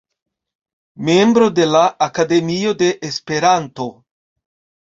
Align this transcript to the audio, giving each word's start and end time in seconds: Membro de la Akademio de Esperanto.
Membro 1.09 1.49
de 1.59 1.67
la 1.75 1.83
Akademio 2.07 2.73
de 2.83 2.91
Esperanto. 3.13 3.87